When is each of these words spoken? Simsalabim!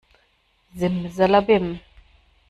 Simsalabim! 0.79 1.67